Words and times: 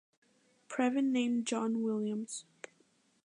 Previn 0.67 1.11
named 1.11 1.45
John 1.45 1.83
Williams. 1.83 2.45